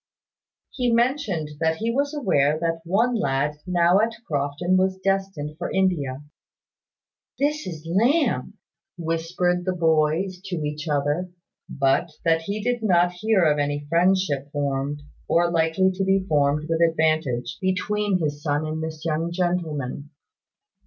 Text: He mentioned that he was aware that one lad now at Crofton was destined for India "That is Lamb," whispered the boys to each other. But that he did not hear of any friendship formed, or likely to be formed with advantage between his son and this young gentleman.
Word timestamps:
He 0.71 0.91
mentioned 0.91 1.49
that 1.59 1.75
he 1.75 1.91
was 1.91 2.11
aware 2.11 2.57
that 2.59 2.81
one 2.85 3.13
lad 3.13 3.57
now 3.67 3.99
at 3.99 4.15
Crofton 4.27 4.75
was 4.75 4.97
destined 4.97 5.59
for 5.59 5.69
India 5.71 6.23
"That 7.37 7.53
is 7.67 7.85
Lamb," 7.87 8.57
whispered 8.97 9.63
the 9.63 9.75
boys 9.75 10.41
to 10.45 10.55
each 10.63 10.87
other. 10.87 11.29
But 11.69 12.13
that 12.25 12.41
he 12.41 12.63
did 12.63 12.81
not 12.81 13.11
hear 13.11 13.43
of 13.45 13.59
any 13.59 13.85
friendship 13.89 14.51
formed, 14.51 15.03
or 15.27 15.51
likely 15.51 15.91
to 15.91 16.03
be 16.03 16.25
formed 16.27 16.67
with 16.67 16.81
advantage 16.81 17.59
between 17.61 18.17
his 18.17 18.41
son 18.41 18.65
and 18.65 18.81
this 18.81 19.05
young 19.05 19.31
gentleman. 19.31 20.09